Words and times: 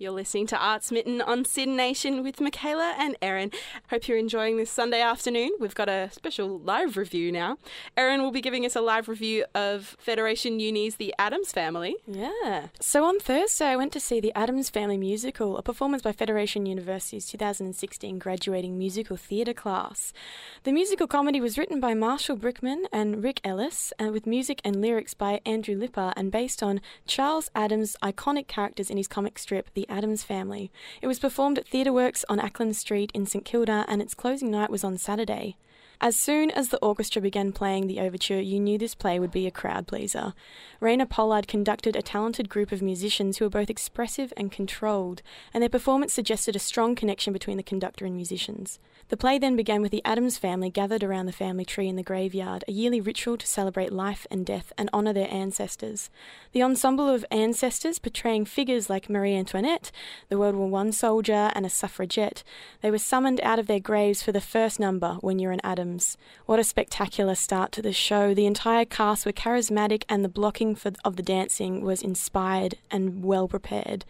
You're 0.00 0.12
listening 0.12 0.46
to 0.46 0.56
Art 0.56 0.82
Smitten 0.82 1.20
on 1.20 1.44
SYN 1.44 1.76
Nation 1.76 2.22
with 2.22 2.40
Michaela 2.40 2.94
and 2.98 3.18
Erin. 3.20 3.50
Hope 3.90 4.08
you're 4.08 4.16
enjoying 4.16 4.56
this 4.56 4.70
Sunday 4.70 5.02
afternoon. 5.02 5.50
We've 5.60 5.74
got 5.74 5.90
a 5.90 6.08
special 6.10 6.58
live 6.58 6.96
review 6.96 7.30
now. 7.30 7.58
Erin 7.98 8.22
will 8.22 8.30
be 8.30 8.40
giving 8.40 8.64
us 8.64 8.74
a 8.74 8.80
live 8.80 9.10
review 9.10 9.44
of 9.54 9.98
Federation 9.98 10.58
Uni's 10.58 10.96
The 10.96 11.14
Addams 11.18 11.52
Family. 11.52 11.96
Yeah. 12.06 12.68
So 12.80 13.04
on 13.04 13.20
Thursday, 13.20 13.66
I 13.66 13.76
went 13.76 13.92
to 13.92 14.00
see 14.00 14.20
The 14.20 14.32
Addams 14.34 14.70
Family 14.70 14.96
musical, 14.96 15.58
a 15.58 15.62
performance 15.62 16.00
by 16.00 16.12
Federation 16.12 16.64
University's 16.64 17.26
2016 17.26 18.18
graduating 18.18 18.78
musical 18.78 19.18
theatre 19.18 19.52
class. 19.52 20.14
The 20.62 20.72
musical 20.72 21.08
comedy 21.08 21.42
was 21.42 21.58
written 21.58 21.78
by 21.78 21.92
Marshall 21.92 22.38
Brickman 22.38 22.84
and 22.90 23.22
Rick 23.22 23.42
Elice, 23.44 23.92
and 23.98 24.12
with 24.12 24.26
music 24.26 24.62
and 24.64 24.80
lyrics 24.80 25.12
by 25.12 25.42
Andrew 25.44 25.78
Lippa, 25.78 26.14
and 26.16 26.32
based 26.32 26.62
on 26.62 26.80
Charles 27.06 27.50
Addams' 27.54 27.98
iconic 28.02 28.46
characters 28.48 28.88
in 28.88 28.96
his 28.96 29.06
comic 29.06 29.38
strip, 29.38 29.68
The 29.74 29.89
Addams 29.90 30.22
Family. 30.22 30.70
It 31.02 31.06
was 31.06 31.18
performed 31.18 31.58
at 31.58 31.66
Theatre 31.66 31.92
Works 31.92 32.24
on 32.28 32.38
Acland 32.38 32.76
Street 32.76 33.10
in 33.14 33.26
St 33.26 33.44
Kilda, 33.44 33.84
and 33.88 34.00
its 34.00 34.14
closing 34.14 34.50
night 34.50 34.70
was 34.70 34.84
on 34.84 34.96
Saturday. 34.96 35.56
As 36.02 36.16
soon 36.16 36.50
as 36.50 36.70
the 36.70 36.78
orchestra 36.78 37.20
began 37.20 37.52
playing 37.52 37.86
the 37.86 38.00
overture, 38.00 38.40
you 38.40 38.58
knew 38.58 38.78
this 38.78 38.94
play 38.94 39.18
would 39.18 39.30
be 39.30 39.46
a 39.46 39.50
crowd 39.50 39.86
pleaser. 39.86 40.32
Rainer 40.80 41.04
Pollard 41.04 41.46
conducted 41.46 41.94
a 41.94 42.00
talented 42.00 42.48
group 42.48 42.72
of 42.72 42.80
musicians 42.80 43.36
who 43.36 43.44
were 43.44 43.50
both 43.50 43.68
expressive 43.68 44.32
and 44.34 44.50
controlled, 44.50 45.20
and 45.52 45.60
their 45.60 45.68
performance 45.68 46.14
suggested 46.14 46.56
a 46.56 46.58
strong 46.58 46.94
connection 46.94 47.34
between 47.34 47.58
the 47.58 47.62
conductor 47.62 48.06
and 48.06 48.16
musicians. 48.16 48.78
The 49.10 49.16
play 49.18 49.38
then 49.38 49.56
began 49.56 49.82
with 49.82 49.90
the 49.90 50.02
Addams 50.04 50.38
family 50.38 50.70
gathered 50.70 51.02
around 51.02 51.26
the 51.26 51.32
family 51.32 51.66
tree 51.66 51.88
in 51.88 51.96
the 51.96 52.02
graveyard, 52.02 52.64
a 52.66 52.72
yearly 52.72 53.02
ritual 53.02 53.36
to 53.36 53.46
celebrate 53.46 53.92
life 53.92 54.26
and 54.30 54.46
death 54.46 54.72
and 54.78 54.88
honour 54.94 55.12
their 55.12 55.30
ancestors. 55.30 56.08
The 56.52 56.62
ensemble 56.62 57.10
of 57.10 57.26
ancestors 57.30 57.98
portraying 57.98 58.46
figures 58.46 58.88
like 58.88 59.10
Marie 59.10 59.34
Antoinette, 59.34 59.90
the 60.30 60.38
World 60.38 60.54
War 60.54 60.80
I 60.80 60.90
soldier, 60.90 61.50
and 61.54 61.66
a 61.66 61.70
suffragette. 61.70 62.42
They 62.80 62.90
were 62.90 62.98
summoned 62.98 63.40
out 63.42 63.58
of 63.58 63.66
their 63.66 63.80
graves 63.80 64.22
for 64.22 64.32
the 64.32 64.40
first 64.40 64.80
number, 64.80 65.18
When 65.20 65.38
You're 65.38 65.52
an 65.52 65.60
Addams. 65.90 66.16
What 66.46 66.60
a 66.60 66.64
spectacular 66.64 67.34
start 67.34 67.72
to 67.72 67.82
the 67.82 67.92
show. 67.92 68.32
The 68.32 68.46
entire 68.46 68.84
cast 68.84 69.26
were 69.26 69.32
charismatic, 69.32 70.04
and 70.08 70.24
the 70.24 70.28
blocking 70.28 70.76
for, 70.76 70.92
of 71.04 71.16
the 71.16 71.22
dancing 71.22 71.82
was 71.82 72.00
inspired 72.00 72.76
and 72.92 73.24
well 73.24 73.48
prepared. 73.48 74.04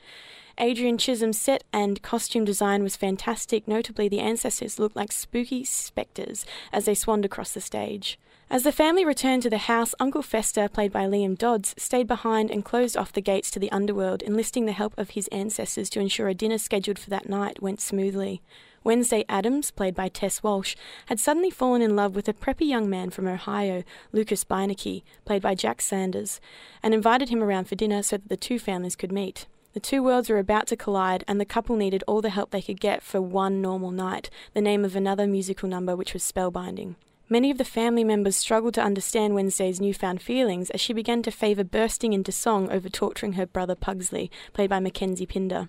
Adrienne 0.60 0.98
Chisholm's 0.98 1.40
set 1.40 1.64
and 1.72 2.02
costume 2.02 2.44
design 2.44 2.82
was 2.82 2.96
fantastic. 2.96 3.66
Notably, 3.66 4.08
the 4.08 4.20
ancestors 4.20 4.78
looked 4.78 4.94
like 4.94 5.10
spooky 5.10 5.64
spectres 5.64 6.44
as 6.70 6.84
they 6.84 6.94
swanned 6.94 7.24
across 7.24 7.54
the 7.54 7.62
stage. 7.62 8.18
As 8.50 8.64
the 8.64 8.72
family 8.72 9.04
returned 9.04 9.42
to 9.44 9.50
the 9.50 9.58
house, 9.58 9.94
Uncle 9.98 10.22
Fester, 10.22 10.68
played 10.68 10.92
by 10.92 11.06
Liam 11.06 11.38
Dodds, 11.38 11.74
stayed 11.78 12.08
behind 12.08 12.50
and 12.50 12.64
closed 12.64 12.96
off 12.96 13.12
the 13.12 13.22
gates 13.22 13.50
to 13.52 13.58
the 13.58 13.72
underworld, 13.72 14.22
enlisting 14.22 14.66
the 14.66 14.72
help 14.72 14.92
of 14.98 15.10
his 15.10 15.28
ancestors 15.28 15.88
to 15.90 16.00
ensure 16.00 16.28
a 16.28 16.34
dinner 16.34 16.58
scheduled 16.58 16.98
for 16.98 17.08
that 17.08 17.28
night 17.28 17.62
went 17.62 17.80
smoothly. 17.80 18.42
Wednesday 18.82 19.26
Addams, 19.28 19.70
played 19.70 19.94
by 19.94 20.08
Tess 20.08 20.42
Walsh, 20.42 20.74
had 21.06 21.20
suddenly 21.20 21.50
fallen 21.50 21.82
in 21.82 21.96
love 21.96 22.14
with 22.14 22.28
a 22.28 22.32
preppy 22.32 22.66
young 22.66 22.88
man 22.88 23.10
from 23.10 23.26
Ohio, 23.26 23.84
Lucas 24.10 24.42
Beinecke, 24.42 25.02
played 25.26 25.42
by 25.42 25.54
Jack 25.54 25.82
Sanders, 25.82 26.40
and 26.82 26.94
invited 26.94 27.28
him 27.28 27.42
around 27.42 27.66
for 27.66 27.74
dinner 27.74 28.02
so 28.02 28.16
that 28.16 28.28
the 28.30 28.36
two 28.38 28.58
families 28.58 28.96
could 28.96 29.12
meet. 29.12 29.46
The 29.74 29.80
two 29.80 30.02
worlds 30.02 30.30
were 30.30 30.38
about 30.38 30.66
to 30.68 30.76
collide, 30.76 31.24
and 31.28 31.38
the 31.38 31.44
couple 31.44 31.76
needed 31.76 32.02
all 32.06 32.22
the 32.22 32.30
help 32.30 32.50
they 32.50 32.62
could 32.62 32.80
get 32.80 33.02
for 33.02 33.20
one 33.20 33.60
normal 33.60 33.90
night, 33.90 34.30
the 34.54 34.62
name 34.62 34.84
of 34.84 34.96
another 34.96 35.26
musical 35.26 35.68
number 35.68 35.94
which 35.94 36.14
was 36.14 36.22
spellbinding. 36.22 36.94
Many 37.28 37.52
of 37.52 37.58
the 37.58 37.64
family 37.64 38.02
members 38.02 38.34
struggled 38.34 38.74
to 38.74 38.82
understand 38.82 39.36
Wednesday's 39.36 39.80
newfound 39.80 40.20
feelings 40.20 40.70
as 40.70 40.80
she 40.80 40.92
began 40.92 41.22
to 41.22 41.30
favour 41.30 41.62
bursting 41.62 42.12
into 42.12 42.32
song 42.32 42.68
over 42.72 42.88
torturing 42.88 43.34
her 43.34 43.46
brother 43.46 43.76
Pugsley, 43.76 44.30
played 44.52 44.70
by 44.70 44.80
Mackenzie 44.80 45.26
Pinder. 45.26 45.68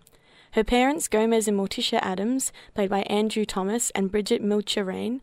Her 0.53 0.65
parents, 0.65 1.07
Gomez 1.07 1.47
and 1.47 1.57
Morticia 1.57 1.99
Addams, 2.03 2.51
played 2.75 2.89
by 2.89 3.03
Andrew 3.03 3.45
Thomas 3.45 3.89
and 3.91 4.11
Bridget 4.11 4.43
Milcher 4.43 4.85
Rain, 4.85 5.21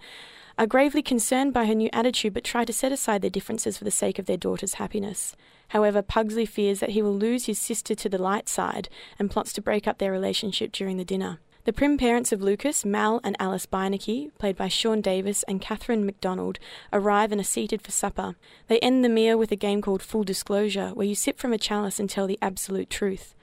are 0.57 0.67
gravely 0.67 1.03
concerned 1.03 1.53
by 1.53 1.67
her 1.67 1.75
new 1.75 1.91
attitude 1.93 2.33
but 2.33 2.45
try 2.45 2.65
to 2.65 2.73
set 2.73 2.93
aside 2.93 3.21
their 3.21 3.31
differences 3.31 3.77
for 3.77 3.85
the 3.85 3.91
sake 3.91 4.19
of 4.19 4.25
their 4.25 4.39
daughter's 4.39 4.75
happiness. 4.75 5.37
However, 5.69 6.01
Pugsley 6.01 6.47
fears 6.47 6.81
that 6.81 6.91
he 6.91 7.03
will 7.03 7.15
lose 7.15 7.45
his 7.45 7.59
sister 7.59 7.95
to 7.95 8.09
the 8.09 8.17
light 8.17 8.49
side 8.49 8.89
and 9.19 9.31
plots 9.31 9.53
to 9.53 9.61
break 9.61 9.87
up 9.87 9.99
their 9.99 10.11
relationship 10.11 10.73
during 10.73 10.97
the 10.97 11.05
dinner. 11.05 11.41
The 11.65 11.75
prim 11.75 11.99
parents 11.99 12.33
of 12.33 12.41
Lucas, 12.41 12.87
Mal 12.87 13.21
and 13.23 13.37
Alice 13.39 13.67
Beinecke, 13.67 14.31
played 14.39 14.57
by 14.57 14.69
Sean 14.69 15.03
Davis 15.03 15.43
and 15.43 15.61
Catherine 15.61 16.07
McDonald, 16.07 16.59
arrive 16.91 17.33
and 17.33 17.41
are 17.43 17.45
seated 17.45 17.83
for 17.83 17.91
supper. 17.91 18.37
They 18.69 18.79
end 18.79 19.05
the 19.05 19.11
meal 19.11 19.37
with 19.37 19.53
a 19.53 19.57
game 19.57 19.83
called 19.83 20.03
Full 20.03 20.25
Disclosure, 20.25 20.93
where 20.95 21.07
you 21.07 21.15
sip 21.15 21.39
from 21.39 21.53
a 21.53 21.59
chalice 21.59 22.01
and 22.01 22.09
tell 22.09 22.27
the 22.27 22.39
absolute 22.41 22.89
truth. 22.89 23.35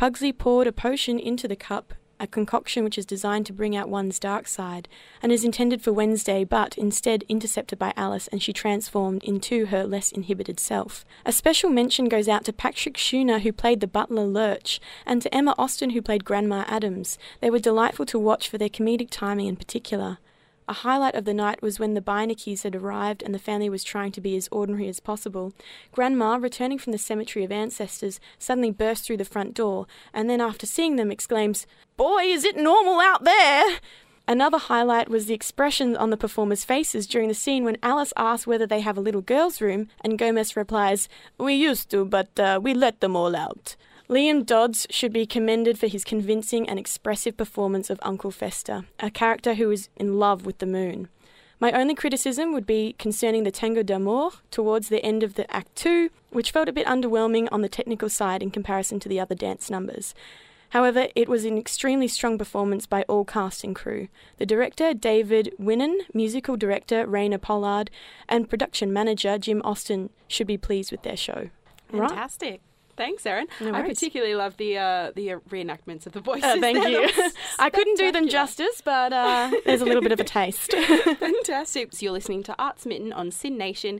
Pugsley 0.00 0.32
poured 0.32 0.66
a 0.66 0.72
potion 0.72 1.18
into 1.18 1.46
the 1.46 1.54
cup 1.54 1.92
a 2.18 2.26
concoction 2.26 2.84
which 2.84 2.96
is 2.96 3.04
designed 3.04 3.44
to 3.44 3.52
bring 3.52 3.76
out 3.76 3.90
one's 3.90 4.18
dark 4.18 4.48
side, 4.48 4.88
and 5.22 5.30
is 5.30 5.44
intended 5.44 5.82
for 5.82 5.92
Wednesday, 5.92 6.42
but 6.42 6.78
instead 6.78 7.22
intercepted 7.28 7.78
by 7.78 7.92
Alice 7.96 8.26
and 8.28 8.42
she 8.42 8.52
transformed 8.52 9.22
into 9.24 9.66
her 9.66 9.84
less 9.84 10.10
inhibited 10.10 10.58
self. 10.58 11.04
A 11.26 11.32
special 11.32 11.68
mention 11.68 12.08
goes 12.08 12.28
out 12.28 12.44
to 12.44 12.52
Patrick 12.52 12.96
Schooner, 12.96 13.40
who 13.40 13.52
played 13.52 13.80
the 13.80 13.86
butler 13.86 14.24
Lurch, 14.24 14.80
and 15.04 15.20
to 15.20 15.34
Emma 15.34 15.54
Austin, 15.58 15.90
who 15.90 16.00
played 16.00 16.24
Grandma 16.24 16.64
Addams. 16.66 17.18
They 17.42 17.50
were 17.50 17.58
delightful 17.58 18.06
to 18.06 18.18
watch 18.18 18.48
for 18.48 18.56
their 18.56 18.70
comedic 18.70 19.08
timing 19.10 19.48
in 19.48 19.56
particular. 19.56 20.16
A 20.70 20.84
highlight 20.84 21.16
of 21.16 21.24
the 21.24 21.34
night 21.34 21.62
was 21.62 21.80
when 21.80 21.94
the 21.94 22.00
Beineckes 22.00 22.62
had 22.62 22.76
arrived 22.76 23.24
and 23.24 23.34
the 23.34 23.40
family 23.40 23.68
was 23.68 23.82
trying 23.82 24.12
to 24.12 24.20
be 24.20 24.36
as 24.36 24.48
ordinary 24.52 24.86
as 24.86 25.00
possible. 25.00 25.52
Grandma, 25.90 26.36
returning 26.36 26.78
from 26.78 26.92
the 26.92 26.96
cemetery 26.98 27.44
of 27.44 27.50
ancestors, 27.50 28.20
suddenly 28.38 28.70
bursts 28.70 29.04
through 29.04 29.16
the 29.16 29.24
front 29.24 29.52
door, 29.54 29.88
and 30.14 30.30
then 30.30 30.40
after 30.40 30.66
seeing 30.66 30.94
them 30.94 31.10
exclaims, 31.10 31.66
Boy, 31.96 32.22
is 32.22 32.44
it 32.44 32.56
normal 32.56 33.00
out 33.00 33.24
there! 33.24 33.80
Another 34.28 34.58
highlight 34.58 35.08
was 35.08 35.26
the 35.26 35.34
expression 35.34 35.96
on 35.96 36.10
the 36.10 36.16
performers' 36.16 36.64
faces 36.64 37.08
during 37.08 37.26
the 37.26 37.34
scene 37.34 37.64
when 37.64 37.76
Alice 37.82 38.12
asks 38.16 38.46
whether 38.46 38.64
they 38.64 38.80
have 38.80 38.96
a 38.96 39.00
little 39.00 39.22
girl's 39.22 39.60
room, 39.60 39.88
and 40.02 40.20
Gomez 40.20 40.54
replies, 40.54 41.08
We 41.36 41.54
used 41.54 41.90
to, 41.90 42.04
but 42.04 42.38
uh, 42.38 42.60
we 42.62 42.74
let 42.74 43.00
them 43.00 43.16
all 43.16 43.34
out. 43.34 43.74
Liam 44.10 44.44
Dodds 44.44 44.88
should 44.90 45.12
be 45.12 45.24
commended 45.24 45.78
for 45.78 45.86
his 45.86 46.02
convincing 46.02 46.68
and 46.68 46.80
expressive 46.80 47.36
performance 47.36 47.90
of 47.90 48.00
Uncle 48.02 48.32
Fester, 48.32 48.86
a 48.98 49.08
character 49.08 49.54
who 49.54 49.70
is 49.70 49.88
in 49.94 50.18
love 50.18 50.44
with 50.44 50.58
the 50.58 50.66
moon. 50.66 51.08
My 51.60 51.70
only 51.70 51.94
criticism 51.94 52.52
would 52.52 52.66
be 52.66 52.96
concerning 52.98 53.44
the 53.44 53.52
Tango 53.52 53.84
d'Amour 53.84 54.32
towards 54.50 54.88
the 54.88 55.00
end 55.04 55.22
of 55.22 55.34
the 55.34 55.48
Act 55.54 55.76
2, 55.76 56.10
which 56.30 56.50
felt 56.50 56.68
a 56.68 56.72
bit 56.72 56.88
underwhelming 56.88 57.46
on 57.52 57.62
the 57.62 57.68
technical 57.68 58.08
side 58.08 58.42
in 58.42 58.50
comparison 58.50 58.98
to 58.98 59.08
the 59.08 59.20
other 59.20 59.36
dance 59.36 59.70
numbers. 59.70 60.12
However, 60.70 61.06
it 61.14 61.28
was 61.28 61.44
an 61.44 61.56
extremely 61.56 62.08
strong 62.08 62.36
performance 62.36 62.86
by 62.86 63.04
all 63.04 63.24
cast 63.24 63.62
and 63.62 63.76
crew. 63.76 64.08
The 64.38 64.46
director, 64.46 64.92
David 64.92 65.54
Winnen, 65.56 65.98
musical 66.12 66.56
director, 66.56 67.06
Rainer 67.06 67.38
Pollard, 67.38 67.92
and 68.28 68.50
production 68.50 68.92
manager, 68.92 69.38
Jim 69.38 69.62
Austin, 69.64 70.10
should 70.26 70.48
be 70.48 70.58
pleased 70.58 70.90
with 70.90 71.02
their 71.02 71.16
show. 71.16 71.50
Fantastic. 71.92 72.50
Right. 72.50 72.60
Thanks, 73.00 73.24
Erin. 73.24 73.46
No 73.62 73.72
I 73.72 73.80
particularly 73.80 74.34
love 74.34 74.58
the 74.58 74.76
uh, 74.76 75.12
the 75.16 75.28
reenactments 75.48 76.04
of 76.04 76.12
the 76.12 76.20
voices. 76.20 76.44
Uh, 76.44 76.60
thank 76.60 76.86
you. 76.90 77.08
I 77.58 77.70
couldn't 77.70 77.96
do 77.96 78.12
them 78.12 78.28
justice, 78.28 78.82
but 78.84 79.10
uh, 79.10 79.50
there's 79.64 79.80
a 79.80 79.86
little 79.86 80.02
bit 80.02 80.12
of 80.12 80.20
a 80.20 80.24
taste. 80.38 80.72
Fantastic. 80.72 81.94
So 81.94 82.04
you're 82.04 82.12
listening 82.12 82.42
to 82.42 82.54
Art 82.58 82.78
Smitten 82.78 83.10
on 83.14 83.30
SYN 83.30 83.56
Nation 83.56 83.88